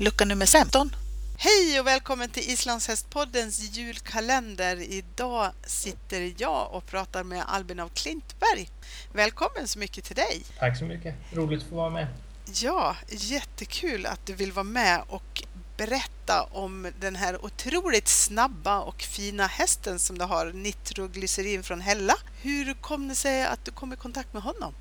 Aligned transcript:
lucka 0.00 0.24
nummer 0.24 0.46
15. 0.46 0.96
Hej 1.38 1.80
och 1.80 1.86
välkommen 1.86 2.28
till 2.28 2.50
Islandshästpoddens 2.50 3.76
julkalender. 3.76 4.76
Idag 4.76 5.50
sitter 5.66 6.32
jag 6.36 6.68
och 6.72 6.86
pratar 6.86 7.24
med 7.24 7.44
Albin 7.46 7.80
av 7.80 7.88
Klintberg. 7.88 8.68
Välkommen 9.12 9.68
så 9.68 9.78
mycket 9.78 10.04
till 10.04 10.16
dig. 10.16 10.42
Tack 10.58 10.78
så 10.78 10.84
mycket. 10.84 11.14
Roligt 11.32 11.62
att 11.62 11.68
få 11.68 11.74
vara 11.74 11.90
med. 11.90 12.06
Ja, 12.54 12.96
jättekul 13.08 14.06
att 14.06 14.26
du 14.26 14.34
vill 14.34 14.52
vara 14.52 14.64
med 14.64 15.02
och 15.08 15.42
berätta 15.76 16.42
om 16.52 16.92
den 17.00 17.16
här 17.16 17.44
otroligt 17.44 18.08
snabba 18.08 18.80
och 18.80 19.02
fina 19.02 19.46
hästen 19.46 19.98
som 19.98 20.18
du 20.18 20.24
har, 20.24 20.52
nitroglycerin 20.52 21.62
från 21.62 21.80
Hella. 21.80 22.14
Hur 22.42 22.74
kom 22.74 23.08
det 23.08 23.14
sig 23.14 23.46
att 23.46 23.64
du 23.64 23.70
kom 23.70 23.92
i 23.92 23.96
kontakt 23.96 24.32
med 24.32 24.42
honom? 24.42 24.74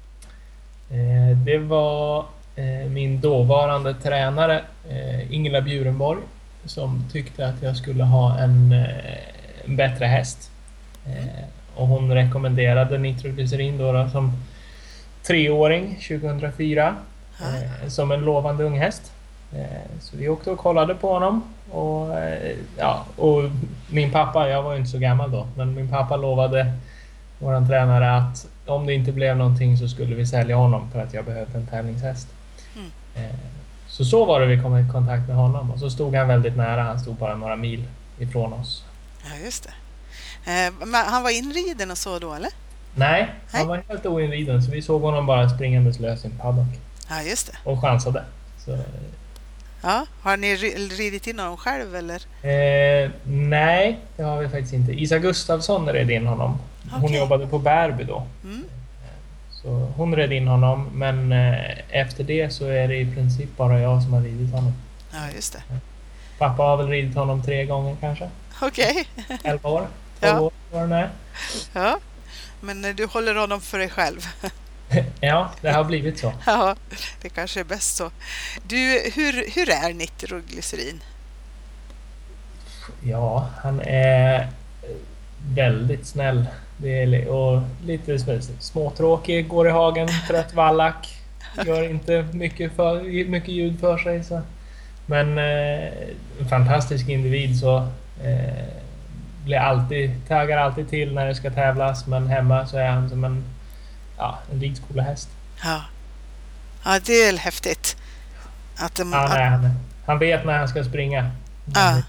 Eh, 0.90 1.38
det 1.46 1.58
var 1.58 2.26
min 2.90 3.22
dåvarande 3.22 3.94
tränare 3.94 4.64
eh, 4.90 5.34
Ingela 5.34 5.62
Bjurenborg 5.62 6.22
som 6.66 7.04
tyckte 7.12 7.48
att 7.48 7.62
jag 7.62 7.78
skulle 7.78 8.04
ha 8.04 8.40
en, 8.40 8.72
en 9.66 9.76
bättre 9.76 10.06
häst. 10.06 10.52
Och 11.76 11.88
hon 11.88 12.14
rekommenderade 12.14 12.98
nitroglycerin 12.98 13.78
då, 13.78 14.10
som 14.12 14.32
treåring 15.28 15.96
2004 15.96 16.96
ah. 17.40 17.90
som 17.90 18.12
en 18.12 18.22
lovande 18.22 18.64
ung 18.64 18.80
häst. 18.80 19.12
Så 20.00 20.18
vi 20.18 20.30
åkte 20.30 20.52
och 20.52 20.58
kollade 20.58 20.96
på 20.96 21.14
honom. 21.14 21.44
Och, 21.72 22.10
ja, 22.78 23.06
och 23.16 23.44
min 23.90 24.12
pappa, 24.12 24.50
jag 24.50 24.64
var 24.64 24.72
ju 24.72 24.78
inte 24.78 24.92
så 24.92 24.98
gammal 24.98 25.32
då, 25.32 25.48
men 25.56 25.76
min 25.76 25.90
pappa 25.90 26.16
lovade 26.16 26.74
vår 27.40 27.68
tränare 27.68 28.16
att 28.16 28.48
om 28.66 28.86
det 28.86 28.94
inte 28.94 29.12
blev 29.12 29.38
någonting 29.38 29.78
så 29.78 29.88
skulle 29.88 30.16
vi 30.16 30.26
sälja 30.26 30.56
honom 30.56 30.92
för 30.92 31.00
att 31.02 31.14
jag 31.14 31.26
behövde 31.26 31.58
en 31.58 31.68
tävlingshäst. 31.68 32.28
Mm. 33.20 33.36
Så 33.88 34.06
så 34.06 34.26
var 34.26 34.40
det 34.40 34.48
vi 34.48 34.62
kom 34.62 34.78
i 34.78 34.92
kontakt 34.92 35.28
med 35.28 35.36
honom 35.36 35.72
och 35.72 35.80
så 35.80 35.90
stod 35.90 36.16
han 36.16 36.28
väldigt 36.28 36.58
nära. 36.58 36.84
Han 36.84 37.00
stod 37.00 37.16
bara 37.16 37.36
några 37.36 37.56
mil 37.56 37.84
ifrån 38.20 38.54
oss. 38.54 38.84
Ja, 39.24 39.46
just 39.46 39.64
det. 39.64 39.74
Eh, 40.52 40.74
han 40.94 41.24
var 41.24 41.30
inriden 41.30 41.92
och 41.92 41.98
så 41.98 42.20
då, 42.20 42.34
eller? 42.34 42.50
Nej, 42.96 43.34
han 43.52 43.68
var 43.68 43.84
helt 43.88 44.06
oinriden 44.06 44.64
så 44.64 44.72
vi 44.72 44.82
såg 44.82 45.02
honom 45.02 45.26
bara 45.26 45.50
springandes 45.50 46.00
lös 46.00 46.26
i 46.26 46.28
en 46.28 46.38
paddock. 46.38 46.68
Ja, 47.10 47.22
just 47.22 47.48
det. 47.48 47.70
Och 47.70 47.82
chansade. 47.82 48.24
Så... 48.66 48.78
Ja, 49.82 50.06
har 50.22 50.38
ni 50.38 50.56
ridit 50.56 51.28
in 51.28 51.40
honom 51.40 51.58
själv 51.58 51.96
eller? 51.96 52.22
Eh, 52.46 53.12
nej, 53.24 54.00
det 54.16 54.24
har 54.24 54.38
vi 54.38 54.50
faktiskt 54.50 54.74
inte. 54.74 54.92
Isa 54.92 55.18
Gustafsson 55.18 55.90
red 55.90 56.12
in 56.12 56.28
honom. 56.28 56.60
Hon 56.92 57.04
okay. 57.04 57.18
jobbade 57.18 57.48
på 57.48 57.60
Bärby 57.60 58.04
då. 58.04 58.28
Mm. 58.44 58.64
Så 59.62 59.70
hon 59.96 60.16
red 60.16 60.32
in 60.32 60.48
honom, 60.48 60.90
men 60.94 61.32
eh, 61.32 61.78
efter 61.90 62.24
det 62.24 62.50
så 62.54 62.66
är 62.66 62.88
det 62.88 62.96
i 62.96 63.14
princip 63.14 63.58
bara 63.58 63.80
jag 63.80 64.04
som 64.04 64.14
har 64.14 64.22
ridit 64.22 64.52
honom. 64.52 64.74
Ja, 65.12 65.20
just 65.36 65.54
det. 65.54 65.64
Pappa 66.38 66.64
har 66.64 66.78
väl 66.78 66.88
ridit 66.88 67.16
honom 67.16 67.44
tre 67.44 67.66
gånger 67.66 67.96
kanske. 68.00 68.30
Okej. 68.62 69.08
Okay. 69.18 69.38
Elva 69.44 69.70
år. 69.70 69.88
Ja. 70.22 70.40
år 70.40 70.52
var 70.72 70.88
det 70.88 71.10
Ja, 71.74 72.00
men 72.62 72.82
du 72.96 73.06
håller 73.06 73.36
honom 73.36 73.62
för 73.62 73.78
dig 73.78 73.90
själv. 73.90 74.28
ja, 75.20 75.52
det 75.62 75.72
har 75.72 75.84
blivit 75.84 76.20
så. 76.20 76.34
Ja, 76.46 76.76
det 77.22 77.30
kanske 77.30 77.60
är 77.60 77.64
bäst 77.64 77.96
så. 77.96 78.12
Du, 78.64 79.12
hur, 79.16 79.52
hur 79.56 79.70
är 79.70 79.94
nitroglycerin? 79.94 81.04
Ja, 83.04 83.50
han 83.58 83.82
är 83.86 84.48
väldigt 85.54 86.06
snäll. 86.06 86.46
Det 86.78 87.04
är, 87.04 87.28
och 87.28 87.62
lite 87.86 88.20
småtråkig, 88.60 89.48
går 89.48 89.68
i 89.68 89.72
hagen, 89.72 90.08
trött 90.28 90.54
vallack. 90.54 91.08
Gör 91.66 91.90
inte 91.90 92.26
mycket, 92.32 92.76
för, 92.76 93.02
mycket 93.30 93.50
ljud 93.50 93.80
för 93.80 93.98
sig. 93.98 94.24
Så. 94.24 94.42
Men 95.06 95.38
eh, 95.38 95.88
en 96.40 96.50
fantastisk 96.50 97.10
individ 97.10 97.60
så 97.60 97.78
eh, 98.24 98.80
blir 99.46 99.58
alltid, 99.58 100.28
taggar 100.28 100.58
alltid 100.58 100.90
till 100.90 101.14
när 101.14 101.28
det 101.28 101.36
ska 101.36 101.50
tävlas 101.50 102.08
men 102.08 102.28
hemma 102.28 102.68
så 102.68 102.78
är 102.78 102.90
han 102.90 103.10
som 103.10 103.24
en, 103.24 103.44
ja, 104.18 104.40
en 104.52 104.60
ridskolehäst. 104.60 105.30
Ja. 105.64 105.82
ja, 106.86 107.00
det 107.06 107.14
är 107.14 107.38
häftigt. 107.38 107.98
Att 108.78 108.96
de, 108.96 109.14
ja, 109.14 109.28
nej, 109.30 109.48
han, 109.48 109.70
han 110.06 110.20
vet 110.20 110.46
när 110.46 110.58
han 110.58 110.68
ska 110.68 110.84
springa. 110.84 111.32
Ja. 111.76 112.02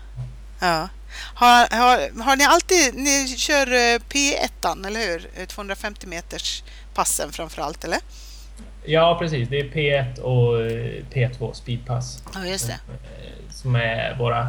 Ja. 0.60 0.88
Har, 1.34 1.76
har, 1.76 2.22
har 2.22 2.36
ni 2.36 2.44
alltid, 2.44 2.94
ni 2.94 3.28
kör 3.28 3.66
eh, 3.66 3.98
P1 4.08 4.86
eller 4.86 5.00
hur? 5.00 5.46
250 5.46 6.00
eh, 6.02 6.08
meters 6.08 6.62
passen 6.94 7.32
framförallt 7.32 7.84
eller? 7.84 7.98
Ja 8.84 9.16
precis, 9.18 9.48
det 9.48 9.60
är 9.60 9.64
P1 9.64 10.18
och 10.18 10.60
eh, 10.60 11.02
P2 11.12 11.52
speedpass. 11.52 12.22
Ja 12.34 12.46
just 12.46 12.66
det. 12.66 12.80
Som 13.50 13.76
är 13.76 14.16
våra 14.18 14.48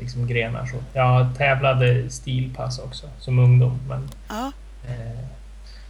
liksom, 0.00 0.26
grenar. 0.26 0.66
Så. 0.66 0.76
Jag 0.92 1.26
tävlade 1.36 2.10
stilpass 2.10 2.78
också 2.78 3.06
som 3.20 3.38
ungdom 3.38 3.80
men 3.88 4.10
ja. 4.28 4.52
eh, 4.88 5.24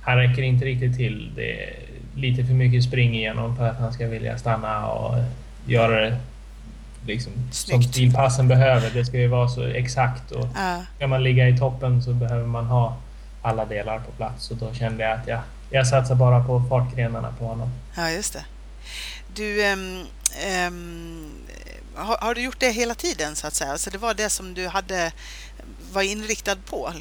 han 0.00 0.16
räcker 0.16 0.42
inte 0.42 0.64
riktigt 0.64 0.96
till. 0.96 1.32
Det 1.36 1.64
är 1.64 1.76
lite 2.14 2.44
för 2.44 2.54
mycket 2.54 2.84
spring 2.84 3.14
igenom 3.14 3.56
för 3.56 3.68
att 3.68 3.78
han 3.78 3.92
ska 3.92 4.06
vilja 4.06 4.38
stanna 4.38 4.86
och 4.86 5.18
göra 5.66 6.00
det 6.00 6.16
liksom, 7.06 7.32
som 7.50 7.82
stilpassen 7.82 8.48
behöver. 8.48 8.90
Det 8.90 9.04
ska 9.04 9.18
ju 9.18 9.28
vara 9.28 9.48
så 9.48 9.62
exakt 9.62 10.30
och 10.30 10.48
ja. 10.54 10.82
ska 10.96 11.06
man 11.06 11.22
ligga 11.22 11.48
i 11.48 11.58
toppen 11.58 12.02
så 12.02 12.12
behöver 12.12 12.46
man 12.46 12.66
ha 12.66 12.96
alla 13.42 13.64
delar 13.64 13.98
på 13.98 14.12
plats 14.12 14.50
och 14.50 14.56
då 14.56 14.74
kände 14.74 15.02
jag 15.02 15.12
att 15.12 15.28
jag, 15.28 15.40
jag 15.70 15.86
satsar 15.86 16.14
bara 16.14 16.44
på 16.44 16.62
fartgrenarna 16.68 17.34
på 17.38 17.46
honom. 17.46 17.70
Ja, 17.96 18.10
just 18.10 18.32
det. 18.32 18.44
Du, 19.34 19.72
um, 19.72 20.06
um, 20.68 21.32
har, 21.94 22.16
har, 22.16 22.34
du 22.34 22.42
gjort 22.42 22.60
det 22.60 22.70
hela 22.70 22.94
tiden 22.94 23.36
så 23.36 23.46
att 23.46 23.54
säga? 23.54 23.72
Alltså 23.72 23.90
det 23.90 23.98
var 23.98 24.14
det 24.14 24.30
som 24.30 24.54
du 24.54 24.68
hade 24.68 25.12
var 25.92 26.02
inriktad 26.02 26.56
på? 26.56 26.92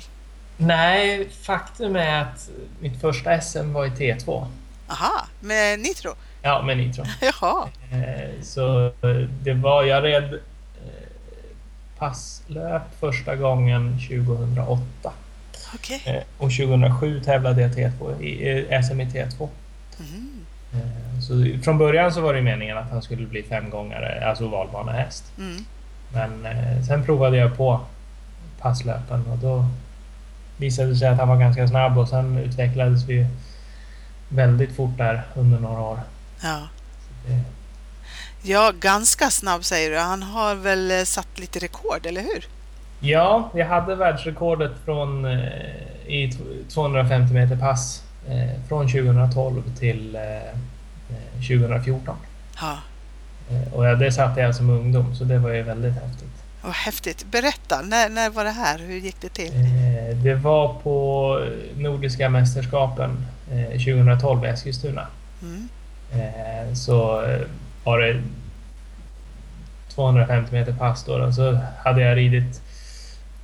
Nej, 0.58 1.30
faktum 1.42 1.96
är 1.96 2.22
att 2.22 2.50
mitt 2.80 3.02
första 3.02 3.42
SM 3.42 3.74
var 3.74 3.86
i 3.86 3.90
T2. 3.90 4.48
Aha, 4.88 5.28
med 5.40 5.80
Nitro? 5.80 6.16
Ja, 6.46 6.62
med 6.62 6.78
Nitro. 6.78 7.04
Jaha. 7.22 7.68
Eh, 7.92 8.42
så 8.42 8.92
det 9.44 9.54
var, 9.54 9.84
jag 9.84 10.04
red 10.04 10.34
eh, 10.34 10.40
passlöp 11.98 12.82
första 13.00 13.36
gången 13.36 14.00
2008. 14.10 14.84
Okay. 15.76 16.00
Eh, 16.06 16.24
och 16.38 16.52
2007 16.52 17.20
tävlade 17.20 17.62
jag 17.62 17.72
T2, 17.72 18.22
i 18.22 18.84
SM 18.84 19.02
i 19.02 19.06
T2. 19.06 19.50
Mm. 20.00 20.44
Så 21.22 21.64
från 21.64 21.78
början 21.78 22.12
så 22.12 22.22
var 22.22 22.34
det 22.34 22.42
meningen 22.42 22.78
att 22.78 22.92
han 22.92 23.02
skulle 23.02 23.28
bli 23.28 23.44
femgångare, 23.44 24.30
alltså 24.30 24.46
ovalbanehäst. 24.46 25.24
Mm. 25.38 25.66
Men 26.14 26.48
sen 26.88 27.06
provade 27.06 27.38
jag 27.38 27.58
på 27.58 27.80
passlöpen 28.60 29.26
och 29.28 29.38
då 29.38 29.66
visade 30.58 30.90
det 30.90 30.96
sig 30.96 31.08
att 31.08 31.18
han 31.18 31.28
var 31.28 31.38
ganska 31.38 31.68
snabb 31.68 31.98
och 31.98 32.10
sen 32.10 32.38
utvecklades 32.38 33.06
vi 33.06 33.28
väldigt 34.30 34.76
fort 34.76 34.98
där 34.98 35.24
under 35.36 35.60
några 35.60 35.82
år. 35.82 36.00
Ja. 36.44 36.68
Ja, 38.46 38.72
ganska 38.80 39.30
snabb 39.30 39.64
säger 39.64 39.92
du. 39.92 39.98
Han 39.98 40.24
har 40.24 40.56
väl 40.56 40.92
eh, 40.92 41.04
satt 41.04 41.40
lite 41.40 41.60
rekord, 41.60 42.06
eller 42.06 42.22
hur? 42.22 42.48
Ja, 43.00 43.50
jag 43.54 43.66
hade 43.66 43.96
världsrekordet 43.96 44.72
från, 44.86 45.26
eh, 45.26 45.48
i 46.08 46.32
250 46.70 47.34
meter 47.34 47.58
pass 47.58 48.04
eh, 48.28 48.68
från 48.68 48.88
2012 48.88 49.64
till 49.80 50.18
2014. 51.34 52.16
Ja. 52.62 52.78
Och 53.74 53.98
det 53.98 54.12
satte 54.12 54.42
jag 54.42 54.56
som 54.56 54.70
ungdom, 54.70 55.16
så 55.16 55.24
det 55.24 55.38
var 55.38 55.50
ju 55.50 55.62
väldigt 55.62 55.94
häftigt. 55.94 56.30
Vad 56.62 56.74
häftigt. 56.74 57.26
Berätta, 57.32 57.82
när, 57.82 58.10
när 58.10 58.30
var 58.30 58.44
det 58.44 58.52
här? 58.52 58.80
Hur 58.80 58.98
gick 58.98 59.22
det 59.22 59.30
till? 59.30 59.52
Det 60.24 60.36
var 60.36 60.74
på 60.74 61.40
Nordiska 61.78 62.30
mästerskapen 62.30 63.26
2012 63.72 64.46
i 64.46 64.48
Eskilstuna. 64.48 65.08
Mm. 65.42 65.70
Eh, 66.16 66.74
så 66.74 67.26
eh, 67.26 67.42
var 67.84 68.00
det 68.00 68.22
250 69.90 70.54
meter 70.54 70.74
pass 70.74 71.04
då, 71.04 71.14
och 71.14 71.34
så 71.34 71.60
hade 71.78 72.02
jag 72.02 72.18
ridit 72.18 72.62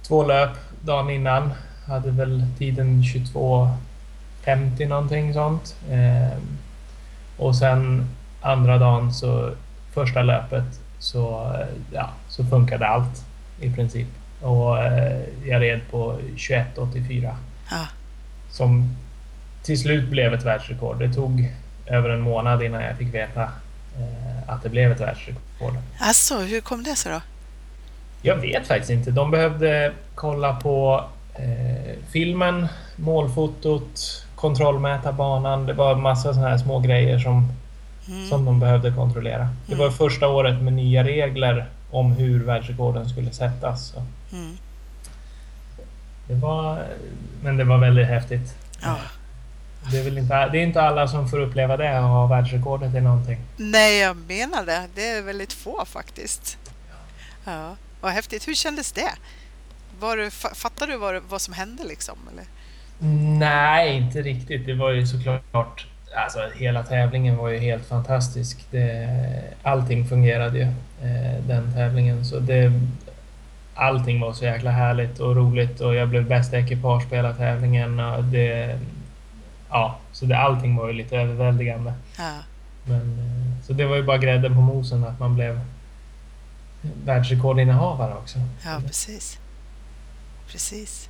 två 0.08 0.24
löp 0.24 0.52
dagen 0.82 1.10
innan. 1.10 1.54
Hade 1.88 2.12
väl 2.12 2.46
tiden 2.58 3.02
22.50 3.02 4.88
någonting 4.88 5.34
sånt. 5.34 5.76
Eh, 5.90 6.38
och 7.38 7.56
sen 7.56 8.10
andra 8.42 8.78
dagen 8.78 9.14
så 9.14 9.52
första 9.94 10.22
löpet 10.22 10.80
så, 11.00 11.56
ja, 11.92 12.10
så 12.28 12.46
funkade 12.46 12.88
allt 12.88 13.26
i 13.60 13.74
princip. 13.74 14.08
Och 14.42 14.78
jag 15.46 15.62
red 15.62 15.80
på 15.92 16.18
21.84. 16.36 17.36
Ah. 17.70 17.86
Som 18.50 18.96
till 19.64 19.80
slut 19.80 20.10
blev 20.10 20.34
ett 20.34 20.46
världsrekord. 20.46 21.00
Det 21.00 21.14
tog 21.14 21.54
över 21.90 22.10
en 22.10 22.22
månad 22.22 22.64
innan 22.64 22.82
jag 22.82 22.98
fick 22.98 23.14
veta 23.14 23.44
eh, 23.44 24.54
att 24.54 24.64
det 24.64 24.70
blev 24.70 24.92
ett 24.92 25.02
världsrekord. 25.02 25.74
Alltså, 26.00 26.38
hur 26.38 26.62
kom 26.62 26.84
det 26.84 26.96
sig 26.96 27.12
då? 27.12 27.22
Jag 28.22 28.36
vet 28.36 28.68
faktiskt 28.68 28.90
inte. 28.90 29.12
De 29.12 29.32
behövde 29.32 29.92
kolla 30.16 30.56
på 30.56 31.04
eh, 31.36 31.96
filmen, 32.12 32.68
målfotot, 32.96 34.26
kontrollmäta 34.36 35.12
banan. 35.12 35.66
Det 35.66 35.74
var 35.74 35.96
massa 35.96 36.34
sådana 36.34 36.50
här 36.50 36.58
små 36.58 36.80
grejer 36.80 37.20
som 37.20 37.52
mm. 38.10 38.28
som 38.28 38.46
de 38.46 38.60
behövde 38.60 38.92
kontrollera. 38.92 39.50
Det 39.68 39.76
var 39.76 39.86
mm. 39.86 39.98
första 39.98 40.28
året 40.28 40.62
med 40.62 40.74
nya 40.74 41.04
regler 41.04 41.66
om 41.92 42.12
hur 42.12 42.44
världsrekorden 42.44 43.10
skulle 43.10 43.32
sättas. 43.32 43.94
Mm. 44.32 44.58
Det 46.28 46.36
var, 46.36 46.86
men 47.44 47.58
det 47.58 47.64
var 47.64 47.78
väldigt 47.78 48.08
häftigt. 48.08 48.56
Ja. 48.82 48.96
Det 49.92 50.00
är, 50.00 50.04
väl 50.04 50.18
inte, 50.18 50.50
det 50.50 50.58
är 50.58 50.64
inte 50.64 50.82
alla 50.82 51.08
som 51.08 51.30
får 51.30 51.40
uppleva 51.40 51.78
det, 51.78 51.98
att 51.98 52.04
ha 52.04 52.28
världsrekordet 52.28 52.96
i 52.96 53.02
någonting. 53.02 53.38
Nej, 53.58 54.00
jag 54.00 54.18
menar 54.18 54.66
det. 54.66 54.88
Det 54.96 55.08
är 55.08 55.22
väldigt 55.22 55.54
få 55.54 55.86
faktiskt. 55.86 56.58
Ja, 57.46 57.76
vad 58.02 58.12
häftigt. 58.12 58.48
Hur 58.48 58.54
kändes 58.56 58.92
det? 58.92 59.12
Var 60.00 60.18
du, 60.18 60.30
fattade 60.32 60.92
du 60.92 60.98
vad, 60.98 61.22
vad 61.30 61.42
som 61.42 61.54
hände 61.54 61.84
liksom? 61.84 62.18
Eller? 62.32 62.46
Nej, 63.40 63.98
inte 63.98 64.22
riktigt. 64.22 64.66
Det 64.66 64.74
var 64.74 64.92
ju 64.92 65.08
såklart... 65.08 65.88
Alltså 66.16 66.40
hela 66.56 66.84
tävlingen 66.84 67.38
var 67.38 67.50
ju 67.50 67.58
helt 67.58 67.86
fantastisk. 67.86 68.66
Det, 68.72 69.10
allting 69.64 70.06
fungerade 70.08 70.58
ju, 70.58 70.64
eh, 71.04 71.44
den 71.48 71.74
tävlingen. 71.74 72.26
Så 72.26 72.40
det, 72.40 72.72
allting 73.76 74.20
var 74.20 74.34
så 74.34 74.46
jäkla 74.46 74.72
härligt 74.72 75.20
och 75.20 75.36
roligt 75.36 75.82
och 75.82 75.96
jag 75.96 76.10
blev 76.10 76.28
bästa 76.28 76.60
ekipage 76.60 77.10
på 77.10 77.16
hela 77.16 77.34
tävlingen. 77.34 78.00
Och 78.00 78.24
det, 78.24 78.80
ja, 79.70 79.98
så 80.12 80.26
det, 80.26 80.38
allting 80.38 80.76
var 80.76 80.88
ju 80.88 80.94
lite 80.94 81.18
överväldigande. 81.18 81.94
Ja. 82.18 82.34
Men, 82.86 83.02
eh, 83.02 83.66
så 83.66 83.74
det 83.74 83.86
var 83.86 83.96
ju 83.96 84.04
bara 84.04 84.18
grädden 84.18 84.56
på 84.56 84.62
mosen 84.62 85.04
att 85.04 85.20
man 85.20 85.36
blev 85.36 85.60
världsrekordinnehavare 87.06 88.14
också. 88.14 88.40
Ja, 88.66 88.82
precis. 88.88 89.40
Precis. 90.52 91.10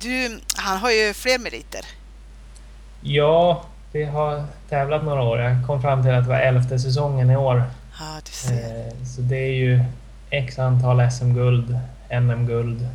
Du, 0.00 0.40
han 0.56 0.78
har 0.78 0.90
ju 0.90 1.14
fler 1.14 1.38
meriter. 1.38 1.80
Ja, 3.00 3.64
vi 3.92 4.04
har 4.04 4.44
tävlat 4.68 5.04
några 5.04 5.22
år. 5.22 5.38
Jag 5.38 5.66
kom 5.66 5.82
fram 5.82 6.02
till 6.02 6.10
att 6.10 6.24
det 6.24 6.30
var 6.30 6.40
elfte 6.40 6.78
säsongen 6.78 7.30
i 7.30 7.36
år. 7.36 7.64
Ja, 7.98 8.20
du 8.24 8.32
ser. 8.32 8.86
Eh, 8.86 9.04
så 9.04 9.20
det 9.20 9.36
är 9.36 9.54
ju 9.54 9.84
x 10.30 10.58
antal 10.58 11.10
SM-guld, 11.10 11.78
NM-guld. 12.10 12.88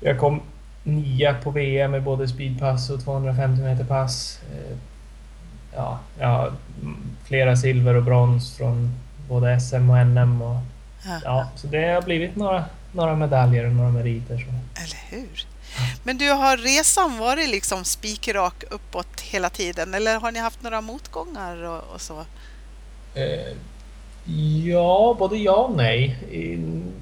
Jag 0.00 0.18
kom 0.18 0.42
nia 0.86 1.34
på 1.34 1.50
VM 1.50 1.90
med 1.90 2.02
både 2.02 2.28
speedpass 2.28 2.90
och 2.90 3.04
250 3.04 3.62
meter 3.62 3.84
pass. 3.84 4.40
Eh, 4.52 4.76
ja, 5.74 5.98
ja, 6.18 6.50
flera 7.24 7.56
silver 7.56 7.94
och 7.94 8.02
brons 8.02 8.56
från 8.56 8.94
både 9.28 9.60
SM 9.60 9.90
och 9.90 10.06
NM. 10.06 10.42
Och, 10.42 10.56
ja. 11.04 11.20
ja. 11.24 11.48
så 11.56 11.66
det 11.66 11.94
har 11.94 12.02
blivit 12.02 12.36
några, 12.36 12.64
några 12.92 13.16
medaljer 13.16 13.66
och 13.66 13.72
några 13.72 13.90
meriter. 13.90 14.36
Så. 14.38 14.80
Eller 14.82 15.20
hur? 15.20 15.46
Men 16.02 16.18
du, 16.18 16.30
har 16.30 16.56
resan 16.56 17.18
varit 17.18 17.48
liksom 17.48 17.84
spikrak 17.84 18.64
uppåt 18.70 19.20
hela 19.20 19.50
tiden 19.50 19.94
eller 19.94 20.20
har 20.20 20.32
ni 20.32 20.38
haft 20.38 20.62
några 20.62 20.80
motgångar 20.80 21.62
och, 21.64 21.94
och 21.94 22.00
så? 22.00 22.24
Eh, 23.14 23.56
ja, 24.64 25.16
både 25.18 25.36
ja 25.36 25.56
och 25.56 25.76
nej. 25.76 26.16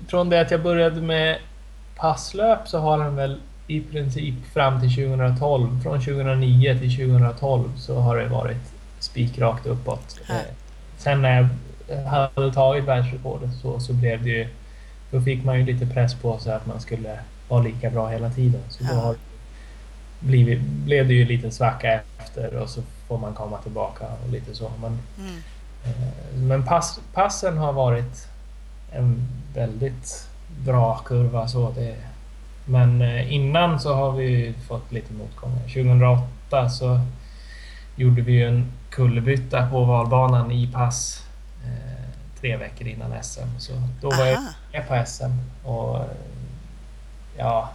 Från 0.08 0.28
det 0.28 0.40
att 0.40 0.50
jag 0.50 0.62
började 0.62 1.00
med 1.00 1.38
passlöp 1.96 2.68
så 2.68 2.78
har 2.78 2.98
den 2.98 3.16
väl 3.16 3.40
i 3.66 3.80
princip 3.80 4.34
fram 4.52 4.80
till 4.80 4.94
2012, 4.94 5.82
från 5.82 5.98
2009 5.98 6.78
till 6.78 6.96
2012 6.96 7.72
så 7.76 8.00
har 8.00 8.16
det 8.16 8.28
varit 8.28 8.72
spikrakt 8.98 9.66
uppåt. 9.66 10.20
Ja. 10.28 10.34
Eh, 10.34 10.40
sen 10.96 11.22
när 11.22 11.48
jag 11.88 11.96
hade 12.04 12.52
tagit 12.52 12.84
världsrekordet 12.84 13.50
så, 13.62 13.80
så 13.80 13.92
blev 13.92 14.22
det 14.22 14.30
ju, 14.30 14.48
då 15.10 15.20
fick 15.20 15.44
man 15.44 15.58
ju 15.58 15.64
lite 15.64 15.86
press 15.86 16.14
på 16.14 16.38
sig 16.38 16.52
att 16.52 16.66
man 16.66 16.80
skulle 16.80 17.18
vara 17.48 17.62
lika 17.62 17.90
bra 17.90 18.08
hela 18.08 18.30
tiden. 18.30 18.60
Så 18.68 18.84
då 18.84 18.94
har 18.94 19.16
blivit, 20.20 20.60
blev 20.60 21.08
det 21.08 21.14
ju 21.14 21.24
lite 21.24 21.50
svacka 21.50 22.00
efter 22.18 22.56
och 22.56 22.70
så 22.70 22.82
får 23.08 23.18
man 23.18 23.34
komma 23.34 23.58
tillbaka 23.58 24.04
och 24.24 24.32
lite 24.32 24.54
så. 24.54 24.70
Men, 24.80 24.98
mm. 25.18 25.36
eh, 25.84 26.38
men 26.38 26.64
pass, 26.64 27.00
passen 27.12 27.58
har 27.58 27.72
varit 27.72 28.28
en 28.92 29.28
väldigt 29.54 30.28
bra 30.64 30.96
kurva. 31.04 31.48
Så 31.48 31.70
det, 31.70 31.96
men 32.64 33.02
eh, 33.02 33.32
innan 33.32 33.80
så 33.80 33.94
har 33.94 34.12
vi 34.12 34.54
fått 34.68 34.92
lite 34.92 35.12
motgångar. 35.12 35.58
2008 35.58 36.68
så 36.68 37.00
gjorde 37.96 38.22
vi 38.22 38.42
en 38.42 38.72
kullerbytta 38.90 39.66
på 39.70 39.84
valbanan 39.84 40.52
i 40.52 40.66
pass 40.72 41.26
eh, 41.64 42.04
tre 42.40 42.56
veckor 42.56 42.86
innan 42.86 43.22
SM. 43.22 43.58
Så 43.58 43.72
då 44.00 44.10
var 44.10 44.26
jag 44.26 44.42
med 44.72 44.88
på 44.88 45.02
SM 45.06 45.66
och 45.68 46.04
ja, 47.36 47.70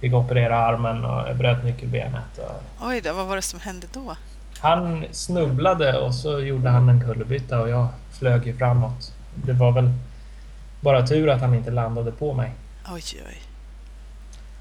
fick 0.00 0.14
operera 0.14 0.56
armen 0.56 1.04
och 1.04 1.28
jag 1.28 1.36
bröt 1.36 1.64
nyckelbenet. 1.64 2.38
Och... 2.38 2.86
Oj 2.88 3.00
då, 3.00 3.12
vad 3.12 3.26
var 3.26 3.36
det 3.36 3.42
som 3.42 3.60
hände 3.60 3.86
då? 3.92 4.16
Han 4.58 5.04
snubblade 5.12 5.98
och 5.98 6.14
så 6.14 6.40
gjorde 6.40 6.70
han 6.70 6.88
en 6.88 7.00
kullerbytta 7.04 7.60
och 7.60 7.68
jag 7.68 7.88
flög 8.10 8.46
ju 8.46 8.56
framåt. 8.56 9.12
Det 9.34 9.52
var 9.52 9.72
väl 9.72 9.90
bara 10.80 11.06
tur 11.06 11.28
att 11.28 11.40
han 11.40 11.54
inte 11.54 11.70
landade 11.70 12.12
på 12.12 12.34
mig. 12.34 12.52
Oj, 12.92 13.02
oj. 13.28 13.51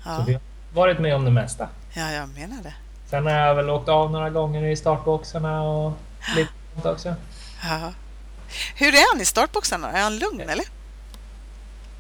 Ja. 0.06 0.18
Så 0.18 0.24
vi 0.24 0.34
har 0.34 0.42
varit 0.74 1.00
med 1.00 1.16
om 1.16 1.26
det 1.26 1.32
mesta. 1.32 1.68
Ja, 1.94 2.12
jag 2.12 2.30
menar 2.30 2.64
det. 2.64 2.74
Sen 3.10 3.26
har 3.26 3.34
jag 3.34 3.56
väl 3.56 3.70
åkt 3.70 3.90
av 3.90 4.12
några 4.12 4.30
gånger 4.30 4.64
i 4.64 4.76
startboxarna 4.76 5.64
och 5.64 5.94
lite 6.36 6.52
sånt 6.74 6.86
också. 6.86 7.16
Ja. 7.64 7.94
Hur 8.76 8.88
är 8.88 9.14
han 9.14 9.22
i 9.22 9.26
startboxarna? 9.26 9.92
Är 9.92 10.04
han 10.04 10.20
lugn 10.20 10.50
eller? 10.50 10.66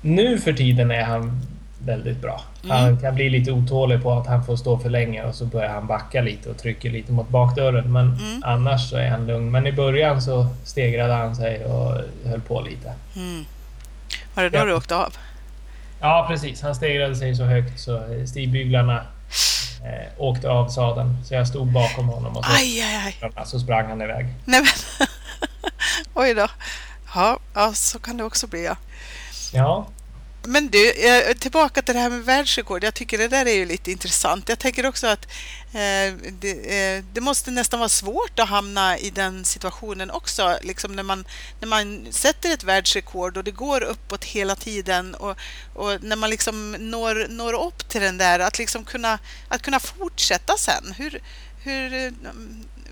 Nu 0.01 0.39
för 0.39 0.53
tiden 0.53 0.91
är 0.91 1.03
han 1.03 1.41
väldigt 1.85 2.17
bra. 2.21 2.41
Mm. 2.63 2.77
Han 2.77 2.99
kan 2.99 3.15
bli 3.15 3.29
lite 3.29 3.51
otålig 3.51 4.03
på 4.03 4.11
att 4.11 4.27
han 4.27 4.45
får 4.45 4.55
stå 4.55 4.79
för 4.79 4.89
länge 4.89 5.23
och 5.23 5.35
så 5.35 5.45
börjar 5.45 5.69
han 5.69 5.87
backa 5.87 6.21
lite 6.21 6.49
och 6.49 6.57
trycker 6.57 6.89
lite 6.89 7.11
mot 7.11 7.29
bakdörren. 7.29 7.93
Men 7.93 8.05
mm. 8.05 8.43
annars 8.43 8.89
så 8.89 8.97
är 8.97 9.09
han 9.09 9.27
lugn. 9.27 9.51
Men 9.51 9.67
i 9.67 9.71
början 9.71 10.21
så 10.21 10.47
stegrade 10.63 11.13
han 11.13 11.35
sig 11.35 11.65
och 11.65 11.97
höll 12.25 12.41
på 12.41 12.61
lite. 12.61 12.93
Mm. 13.15 13.45
Var 14.35 14.43
det 14.43 14.49
då 14.49 14.57
ja. 14.57 14.65
du 14.65 14.73
åkte 14.73 14.95
av? 14.95 15.17
Ja, 16.01 16.25
precis. 16.29 16.61
Han 16.61 16.75
stegrade 16.75 17.15
sig 17.15 17.35
så 17.35 17.43
högt 17.43 17.79
så 17.79 18.01
stigbyglarna 18.25 19.05
eh, 19.83 20.07
åkte 20.17 20.49
av 20.49 20.69
sadeln. 20.69 21.17
Så 21.25 21.33
jag 21.33 21.47
stod 21.47 21.67
bakom 21.67 22.07
honom 22.07 22.37
och 22.37 22.45
så, 22.45 22.51
aj, 22.51 22.81
aj, 22.81 23.17
aj. 23.35 23.45
så 23.45 23.59
sprang 23.59 23.87
han 23.87 24.01
iväg. 24.01 24.27
Nej, 24.45 24.61
men. 24.61 25.07
Oj 26.13 26.33
då. 26.33 26.47
Ja, 27.15 27.39
ja, 27.53 27.73
så 27.73 27.99
kan 27.99 28.17
det 28.17 28.23
också 28.23 28.47
bli. 28.47 28.65
Ja. 28.65 28.75
ja. 29.53 29.87
Men 30.43 30.67
du, 30.67 30.93
tillbaka 31.39 31.81
till 31.81 31.95
det 31.95 32.01
här 32.01 32.09
med 32.09 32.25
världsrekord. 32.25 32.83
Jag 32.83 32.93
tycker 32.93 33.17
det 33.17 33.27
där 33.27 33.45
är 33.45 33.53
ju 33.53 33.65
lite 33.65 33.91
intressant. 33.91 34.49
Jag 34.49 34.59
tänker 34.59 34.85
också 34.85 35.07
att 35.07 35.25
eh, 35.73 36.13
det, 36.39 36.95
eh, 36.97 37.03
det, 37.13 37.21
måste 37.21 37.51
nästan 37.51 37.79
vara 37.79 37.89
svårt 37.89 38.39
att 38.39 38.49
hamna 38.49 38.97
i 38.97 39.09
den 39.09 39.45
situationen 39.45 40.11
också. 40.11 40.57
Liksom 40.61 40.95
när, 40.95 41.03
man, 41.03 41.25
när 41.59 41.67
man 41.67 42.07
sätter 42.11 42.53
ett 42.53 42.63
världsrekord 42.63 43.37
och 43.37 43.43
det 43.43 43.51
går 43.51 43.83
uppåt 43.83 44.23
hela 44.23 44.55
tiden 44.55 45.15
och, 45.15 45.37
och 45.73 46.03
när 46.03 46.15
man 46.15 46.29
liksom 46.29 46.71
når, 46.71 47.27
når 47.29 47.67
upp 47.67 47.89
till 47.89 48.01
den 48.01 48.17
där, 48.17 48.39
att 48.39 48.57
liksom 48.57 48.85
kunna, 48.85 49.19
att 49.47 49.61
kunna 49.61 49.79
fortsätta 49.79 50.57
sen. 50.57 50.93
Hur, 50.97 51.21
hur, 51.63 52.13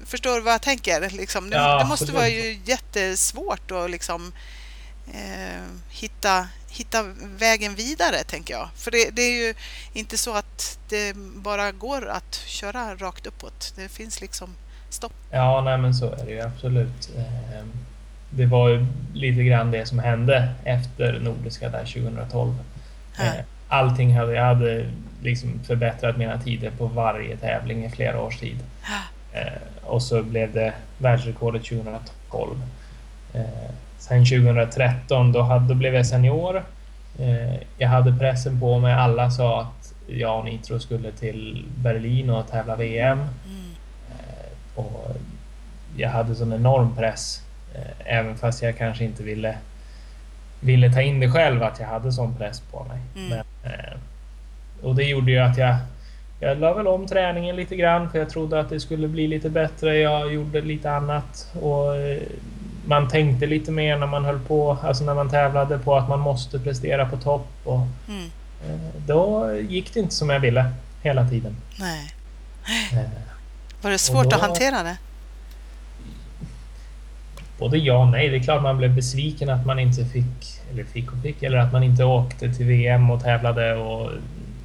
förstår 0.06 0.36
du 0.36 0.42
vad 0.42 0.54
jag 0.54 0.62
tänker? 0.62 1.10
Liksom, 1.10 1.50
det, 1.50 1.58
ja, 1.58 1.80
det 1.80 1.86
måste 1.86 2.12
vara 2.12 2.30
ju 2.30 2.60
jättesvårt 2.66 3.72
att 3.72 3.92
liksom, 3.92 4.32
eh, 5.14 5.64
hitta 5.90 6.48
hitta 6.70 7.04
vägen 7.40 7.76
vidare, 7.76 8.24
tänker 8.24 8.54
jag. 8.54 8.70
För 8.76 8.92
det, 8.92 9.10
det, 9.16 9.22
är 9.22 9.48
ju 9.48 9.54
inte 9.94 10.18
så 10.18 10.34
att 10.36 10.80
det 10.90 11.16
bara 11.16 11.72
går 11.72 12.08
att 12.10 12.36
köra 12.36 12.96
rakt 12.96 13.28
uppåt. 13.28 13.74
Det 13.76 13.90
finns 13.90 14.22
liksom 14.22 14.50
stopp. 14.90 15.14
Ja, 15.32 15.62
nej 15.62 15.78
men 15.78 15.94
så 15.94 16.12
är 16.12 16.26
det 16.26 16.32
ju 16.32 16.42
absolut. 16.42 17.10
Ehm, 17.18 17.72
det 18.30 18.46
var 18.46 18.70
ju 18.70 18.86
lite 19.14 19.44
grann 19.44 19.72
det 19.72 19.86
som 19.86 20.00
hände 20.00 20.50
efter 20.64 21.20
Nordiska 21.20 21.70
där 21.70 21.86
2012. 21.86 22.54
Här. 23.14 23.40
Ehm, 23.40 23.46
allting 23.68 24.18
hade, 24.18 24.34
jag 24.34 24.46
hade 24.46 24.92
liksom 25.22 25.60
förbättrat 25.68 26.18
mina 26.18 26.42
tider 26.42 26.72
på 26.72 26.86
varje 26.86 27.38
tävling 27.38 27.86
i 27.86 27.90
flera 27.90 28.22
års 28.22 28.40
tid. 28.40 28.60
Ehm, 29.34 29.60
och 29.84 30.04
så 30.04 30.24
blev 30.24 30.54
det 30.54 30.74
världsrekordet 30.98 31.64
2012. 31.64 32.62
Sen 34.00 34.26
2013 34.26 35.32
då, 35.32 35.42
hade, 35.42 35.68
då 35.68 35.74
blev 35.74 35.96
jag 35.96 36.06
senior. 36.06 36.64
Eh, 37.20 37.56
jag 37.78 37.90
hade 37.90 38.20
pressen 38.20 38.60
på 38.60 38.80
mig. 38.80 38.94
Alla 38.94 39.32
sa 39.32 39.62
att 39.62 39.94
jag 40.08 40.40
och 40.40 40.46
Nitro 40.46 40.80
skulle 40.80 41.12
till 41.12 41.66
Berlin 41.76 42.30
och 42.30 42.48
tävla 42.48 42.76
VM. 42.76 43.20
Mm. 43.20 43.72
Eh, 44.10 44.80
och 44.80 45.16
jag 45.98 46.10
hade 46.10 46.36
sån 46.36 46.54
enorm 46.54 46.96
press. 46.96 47.42
Eh, 47.76 48.18
även 48.18 48.38
fast 48.38 48.62
jag 48.62 48.78
kanske 48.78 49.04
inte 49.04 49.24
ville, 49.24 49.58
ville 50.60 50.94
ta 50.94 51.02
in 51.02 51.20
det 51.20 51.32
själv 51.32 51.64
att 51.64 51.80
jag 51.80 51.88
hade 51.88 52.12
sån 52.12 52.36
press 52.36 52.60
på 52.72 52.84
mig. 52.84 53.00
Mm. 53.16 53.46
Men, 53.64 53.98
och 54.82 54.96
det 54.96 55.04
gjorde 55.04 55.32
ju 55.32 55.40
att 55.40 55.58
jag 55.58 55.76
jag 56.40 56.60
la 56.60 56.74
väl 56.74 56.88
om 56.88 57.08
träningen 57.08 57.56
lite 57.56 57.76
grann 57.76 58.10
för 58.10 58.20
jag 58.20 58.30
trodde 58.30 58.60
att 58.60 58.70
det 58.70 58.80
skulle 58.80 59.08
bli 59.08 59.28
lite 59.28 59.50
bättre. 59.50 59.98
Jag 59.98 60.34
gjorde 60.34 60.62
lite 60.62 60.92
annat 60.92 61.52
och 61.62 61.96
man 62.90 63.08
tänkte 63.08 63.46
lite 63.46 63.72
mer 63.72 63.98
när 63.98 64.08
man 64.08 64.26
höll 64.26 64.40
på, 64.40 64.78
alltså 64.84 65.04
när 65.04 65.14
man 65.14 65.30
tävlade 65.30 65.78
på 65.80 65.96
att 65.96 66.10
man 66.10 66.20
måste 66.20 66.60
prestera 66.60 67.06
på 67.06 67.18
topp. 67.18 67.48
Och, 67.64 67.88
mm. 68.08 68.32
Eh, 68.66 69.02
då 69.08 69.52
gick 69.70 69.94
det 69.94 70.00
inte 70.00 70.16
som 70.16 70.30
jag 70.30 70.40
ville 70.40 70.66
hela 71.02 71.30
tiden. 71.30 71.56
Nej. 71.80 72.14
Eh, 72.94 73.10
Var 73.82 73.92
det 73.92 73.98
svårt 73.98 74.30
då, 74.30 74.36
att 74.36 74.42
hantera 74.42 74.84
det? 74.84 74.98
både 77.60 77.78
ja 77.78 77.98
och 77.98 78.08
nej. 78.08 78.30
Det 78.30 78.38
är 78.38 78.44
klart 78.44 78.64
man 78.64 78.78
blev 78.78 78.96
besviken 78.96 79.50
att 79.50 79.66
man 79.66 79.80
inte 79.80 80.06
fick, 80.06 80.62
eller 80.72 80.84
fick 80.84 81.12
och 81.12 81.22
fick, 81.24 81.44
eller 81.44 81.58
att 81.58 81.74
man 81.74 81.84
inte 81.84 82.04
åkte 82.04 82.54
till 82.54 82.66
VM 82.66 83.10
och 83.12 83.24
tävlade 83.24 83.76
och 83.76 84.12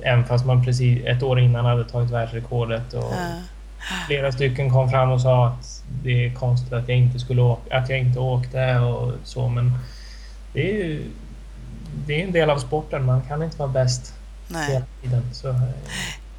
även 0.01 0.25
fast 0.25 0.47
man 0.47 0.65
precis 0.65 1.05
ett 1.05 1.23
år 1.23 1.41
innan 1.41 1.65
hade 1.65 1.85
tagit 1.85 2.11
världsrekordet 2.11 2.93
och 2.93 3.13
Ja. 3.13 3.41
Flera 4.07 4.33
stycken 4.33 4.71
kom 4.71 4.91
fram 4.91 5.11
och 5.13 5.21
sa 5.21 5.47
att 5.49 5.83
det 6.03 6.27
är 6.27 6.35
konstigt 6.35 6.73
att 6.73 6.89
jag 6.89 6.99
inte 6.99 7.19
skulle 7.19 7.43
åka, 7.43 7.77
att 7.79 7.89
jag 7.89 7.99
inte 7.99 8.19
åkte 8.19 8.77
och 8.79 9.13
så 9.25 9.49
men 9.49 9.73
det 10.53 10.71
är 10.71 10.85
ju 10.85 11.11
det 12.07 12.21
är 12.21 12.25
en 12.27 12.33
del 12.33 12.51
av 12.51 12.59
sporten. 12.59 13.05
Man 13.07 13.23
kan 13.23 13.43
inte 13.43 13.59
vara 13.59 13.69
bäst 13.69 14.15
Nej. 14.49 14.69
hela 14.73 14.85
tiden. 15.03 15.23
Så 15.33 15.49
eh, 15.49 15.61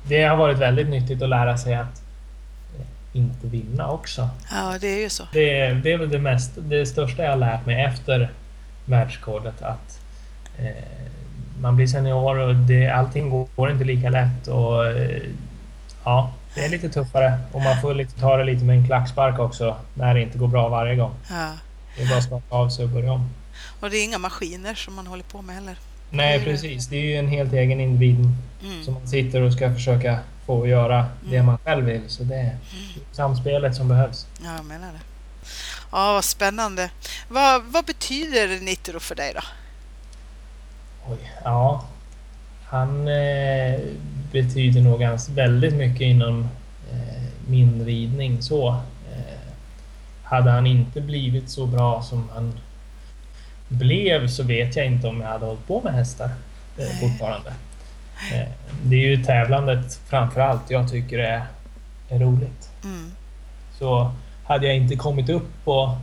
det 0.03 0.23
har 0.23 0.35
varit 0.37 0.57
väldigt 0.57 0.87
nyttigt 0.89 1.21
att 1.21 1.29
lära 1.29 1.57
sig 1.57 1.75
att 1.75 2.01
eh, 2.79 2.85
inte 3.13 3.47
vinna 3.47 3.89
också. 3.89 4.29
Ja, 4.51 4.77
det 4.81 4.87
är 4.87 4.99
ju 5.01 5.09
så. 5.09 5.23
Det, 5.33 5.59
är- 5.59 5.73
det 5.75 5.93
är 5.93 5.97
väl 5.97 6.09
det, 6.09 6.19
mest, 6.19 6.51
det 6.57 6.85
största 6.85 7.23
jag 7.23 7.29
har 7.29 7.37
lärt 7.37 7.65
mig 7.65 7.83
efter 7.85 8.31
världsrekordet. 8.85 9.61
Att 9.61 9.99
eh, 10.57 10.83
man 11.61 11.75
blir 11.75 11.87
senior 11.87 12.39
och 12.39 12.55
det, 12.55 12.89
allting 12.89 13.29
går, 13.29 13.47
går 13.55 13.71
inte 13.71 13.83
lika 13.83 14.09
lätt. 14.09 14.47
Och, 14.47 14.87
eh, 14.87 15.21
ja, 16.03 16.31
det 16.55 16.65
är 16.65 16.69
lite 16.69 16.89
tuffare 16.89 17.39
och 17.51 17.61
man 17.61 17.81
får 17.81 17.93
lite, 17.93 18.19
ta 18.19 18.37
det 18.37 18.43
lite 18.43 18.63
med 18.65 18.77
en 18.77 18.87
klackspark 18.87 19.39
också 19.39 19.77
när 19.93 20.13
det 20.13 20.21
inte 20.21 20.37
går 20.37 20.47
bra 20.47 20.69
varje 20.69 20.95
gång. 20.95 21.11
Ja. 21.29 21.49
Det 21.97 22.03
är 22.03 22.07
bara 22.09 22.17
att 22.17 22.23
skaka 22.23 22.45
av 22.55 22.69
sig 22.69 22.85
och 22.85 22.91
börja 22.91 23.11
om. 23.11 23.29
Och 23.79 23.89
det 23.89 23.97
är 23.97 24.03
inga 24.03 24.17
maskiner 24.17 24.75
som 24.75 24.95
man 24.95 25.07
håller 25.07 25.23
på 25.23 25.41
med 25.41 25.55
heller. 25.55 25.77
Nej, 26.09 26.43
precis. 26.43 26.87
Det 26.87 26.95
är 26.95 27.01
ju 27.01 27.15
en 27.15 27.27
helt 27.27 27.53
egen 27.53 27.79
individ 27.79 28.29
Mm. 28.63 28.83
som 28.83 28.93
man 28.93 29.07
sitter 29.07 29.41
och 29.41 29.53
ska 29.53 29.73
försöka 29.73 30.19
få 30.45 30.67
göra 30.67 31.05
det 31.29 31.43
man 31.43 31.57
själv 31.57 31.85
vill. 31.85 32.01
Så 32.07 32.23
det 32.23 32.35
är 32.35 32.55
samspelet 33.11 33.75
som 33.75 33.87
behövs. 33.87 34.27
Ja, 34.43 34.55
jag 34.55 34.65
menar 34.65 34.87
det. 34.87 34.99
Ja, 35.91 36.13
vad 36.13 36.23
spännande. 36.23 36.89
Vad, 37.29 37.63
vad 37.63 37.85
betyder 37.85 38.59
Nitro 38.59 38.99
för 38.99 39.15
dig 39.15 39.31
då? 39.35 39.41
Oj, 41.09 41.31
ja. 41.43 41.85
Han 42.65 43.07
eh, 43.07 43.79
betyder 44.43 44.81
nog 44.81 44.99
ganska 44.99 45.33
väldigt 45.33 45.75
mycket 45.75 46.01
inom 46.01 46.47
eh, 46.91 47.23
min 47.47 47.85
ridning. 47.85 48.41
Så, 48.41 48.67
eh, 49.11 49.39
hade 50.23 50.51
han 50.51 50.67
inte 50.67 51.01
blivit 51.01 51.49
så 51.49 51.65
bra 51.65 52.01
som 52.01 52.29
han 52.33 52.53
blev 53.67 54.27
så 54.27 54.43
vet 54.43 54.75
jag 54.75 54.85
inte 54.85 55.07
om 55.07 55.21
jag 55.21 55.27
hade 55.27 55.45
hållit 55.45 55.67
på 55.67 55.81
med 55.81 55.93
hästar 55.93 56.29
eh, 56.77 56.99
fortfarande. 57.01 57.49
Eh, 58.33 58.47
det 58.83 58.95
är 58.95 59.07
ju 59.09 59.23
tävlandet 59.23 59.99
framför 60.05 60.41
allt 60.41 60.71
jag 60.71 60.91
tycker 60.91 61.19
är, 61.19 61.43
är 62.09 62.19
roligt. 62.19 62.69
Mm. 62.83 63.11
Så 63.79 64.11
hade 64.43 64.67
jag 64.67 64.75
inte 64.75 64.95
kommit 64.95 65.29
upp 65.29 65.63
på 65.63 65.97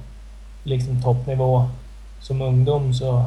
liksom 0.65 1.03
toppnivå 1.03 1.71
som 2.21 2.43
ungdom 2.43 2.95
så 2.95 3.27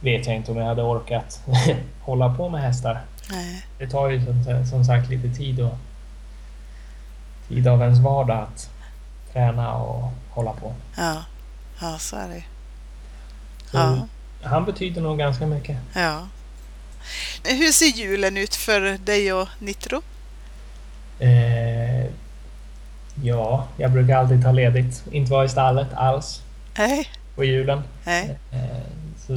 vet 0.00 0.26
jag 0.26 0.36
inte 0.36 0.52
om 0.52 0.56
jag 0.56 0.66
hade 0.66 0.82
orkat 0.82 1.42
hålla 2.00 2.34
på 2.34 2.48
med 2.48 2.60
hästar. 2.60 3.00
Nej. 3.30 3.66
Det 3.78 3.86
tar 3.86 4.08
ju 4.08 4.24
som, 4.24 4.66
som 4.66 4.84
sagt 4.84 5.08
lite 5.08 5.28
tid 5.36 5.60
och 5.60 5.78
tid 7.48 7.68
av 7.68 7.82
ens 7.82 7.98
vardag 7.98 8.38
att 8.38 8.70
träna 9.32 9.72
och 9.74 10.12
hålla 10.30 10.52
på. 10.52 10.74
Ja. 10.96 11.24
ja, 11.80 11.98
så 11.98 12.16
är 12.16 12.28
det. 12.28 12.42
Ja. 13.72 14.06
Han 14.42 14.64
betyder 14.64 15.00
nog 15.02 15.18
ganska 15.18 15.46
mycket. 15.46 15.76
ja. 15.94 16.28
Hur 17.44 17.72
ser 17.72 17.86
julen 17.86 18.36
ut 18.36 18.54
för 18.54 18.98
dig 18.98 19.32
och 19.32 19.48
Nitro? 19.58 20.02
Eh, 21.18 22.06
ja, 23.22 23.66
jag 23.76 23.92
brukar 23.92 24.16
alltid 24.16 24.42
ta 24.42 24.52
ledigt. 24.52 25.04
Inte 25.12 25.32
vara 25.32 25.44
i 25.44 25.48
stallet 25.48 25.88
alls 25.94 26.42
Nej, 26.78 27.08
på 27.34 27.44
julen. 27.44 27.82
nej. 28.04 28.38
Eh, 28.52 28.82
Så 29.26 29.32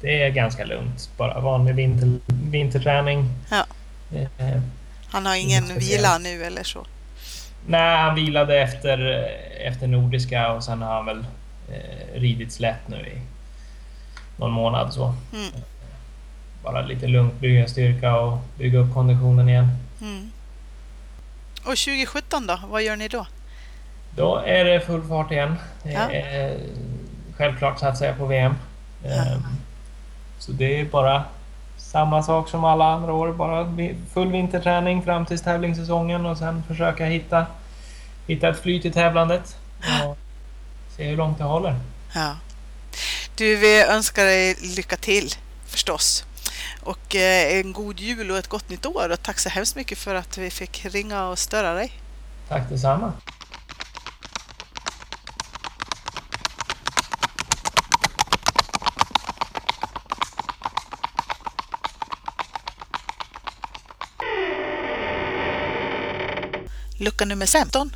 det 0.00 0.22
är 0.22 0.30
ganska 0.30 0.64
lugnt. 0.64 1.10
Bara 1.16 1.40
vanlig 1.40 1.74
vinter, 1.74 2.18
vinterträning. 2.50 3.28
Ja. 3.50 3.64
Eh, 4.38 4.60
Han 5.08 5.26
har 5.26 5.34
ingen 5.36 5.78
vila 5.78 6.18
nu 6.18 6.44
eller 6.44 6.62
så? 6.62 6.86
Nej, 7.66 7.96
han 7.96 8.14
vilade 8.14 8.60
efter, 8.60 8.98
efter 9.60 9.86
Nordiska 9.86 10.52
och 10.52 10.64
sen 10.64 10.82
har 10.82 10.94
han 10.94 11.06
väl 11.06 11.26
eh, 11.68 12.20
ridit 12.20 12.52
slätt 12.52 12.88
nu 12.88 12.96
i 12.96 13.20
någon 14.36 14.50
månad 14.50 14.92
så. 14.94 15.14
Mm. 15.32 15.50
Bara 16.64 16.82
lite 16.82 17.06
lugnt, 17.06 17.40
bygga 17.40 17.68
styrka 17.68 18.16
och 18.16 18.38
bygga 18.58 18.78
upp 18.78 18.94
konditionen 18.94 19.48
igen. 19.48 19.68
Mm. 20.00 20.30
Och 21.58 21.76
2017 21.76 22.46
då? 22.46 22.58
Vad 22.68 22.82
gör 22.82 22.96
ni 22.96 23.08
då? 23.08 23.26
Då 24.16 24.36
är 24.36 24.64
det 24.64 24.80
full 24.80 25.02
fart 25.08 25.30
igen. 25.32 25.56
Ja. 25.82 26.10
Eh, 26.10 26.52
självklart 27.36 27.78
satsar 27.78 28.06
jag 28.06 28.16
på 28.18 28.26
VM. 28.26 28.54
Ja. 29.04 29.24
Så 30.38 30.52
det 30.52 30.80
är 30.80 30.84
bara 30.84 31.24
samma 31.76 32.22
sak 32.22 32.48
som 32.48 32.64
alla 32.64 32.84
andra 32.84 33.12
år. 33.12 33.32
Bara 33.32 33.76
full 34.14 34.32
vinterträning 34.32 35.02
fram 35.02 35.26
till 35.26 35.38
tävlingssäsongen 35.38 36.26
och 36.26 36.38
sen 36.38 36.62
försöka 36.68 37.04
hitta, 37.04 37.46
hitta 38.26 38.48
ett 38.48 38.62
flyt 38.62 38.84
i 38.84 38.90
tävlandet. 38.90 39.56
Och 40.04 40.18
se 40.96 41.04
hur 41.04 41.16
långt 41.16 41.38
det 41.38 41.44
håller. 41.44 41.74
Ja. 42.14 42.36
Du, 43.34 43.56
vi 43.56 43.82
önskar 43.82 44.24
dig 44.24 44.56
lycka 44.76 44.96
till 44.96 45.34
förstås. 45.66 46.24
Och 46.82 47.16
eh, 47.16 47.58
en 47.60 47.72
god 47.72 48.00
jul 48.00 48.30
och 48.30 48.38
ett 48.38 48.48
gott 48.48 48.68
nytt 48.68 48.86
år. 48.86 49.10
Och 49.12 49.22
tack 49.22 49.38
så 49.38 49.48
hemskt 49.48 49.76
mycket 49.76 49.98
för 49.98 50.14
att 50.14 50.38
vi 50.38 50.50
fick 50.50 50.84
ringa 50.84 51.28
och 51.28 51.38
störa 51.38 51.74
dig. 51.74 51.92
Tack 52.48 52.68
detsamma. 52.68 53.12
Lucka 66.98 67.24
nummer 67.24 67.46
15. 67.46 67.90